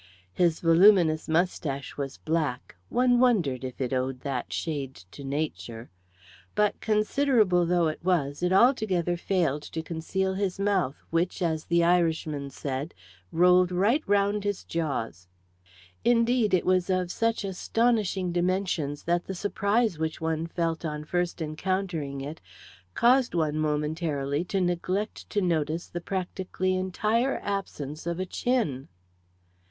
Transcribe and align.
His 0.33 0.61
voluminous 0.61 1.29
moustache 1.29 1.95
was 1.95 2.17
black; 2.17 2.75
one 2.89 3.19
wondered 3.19 3.63
if 3.63 3.79
it 3.79 3.93
owed 3.93 4.21
that 4.21 4.51
shade 4.51 4.95
to 5.11 5.23
nature. 5.23 5.91
But, 6.55 6.79
considerable 6.81 7.67
though 7.67 7.87
it 7.87 8.03
was, 8.03 8.41
it 8.41 8.51
altogether 8.51 9.15
failed 9.15 9.61
to 9.61 9.83
conceal 9.83 10.33
his 10.33 10.59
mouth, 10.59 10.95
which, 11.11 11.39
as 11.43 11.65
the 11.65 11.83
Irishman 11.83 12.49
said, 12.49 12.95
"rolled 13.31 13.71
right 13.71 14.01
round 14.07 14.43
his 14.43 14.63
jaws." 14.63 15.27
Indeed, 16.03 16.55
it 16.55 16.65
was 16.65 16.89
of 16.89 17.11
such 17.11 17.43
astonishing 17.43 18.31
dimensions 18.31 19.03
that 19.03 19.25
the 19.25 19.35
surprise 19.35 19.99
which 19.99 20.19
one 20.19 20.47
felt 20.47 20.83
on 20.83 21.05
first 21.05 21.43
encountering 21.43 22.21
it, 22.21 22.41
caused 22.95 23.35
one, 23.35 23.59
momentarily, 23.59 24.43
to 24.45 24.59
neglect 24.61 25.29
to 25.29 25.43
notice 25.43 25.85
the 25.85 26.01
practically 26.01 26.73
entire 26.75 27.37
absence 27.43 28.07
of 28.07 28.19
a 28.19 28.25
chin. 28.25 28.87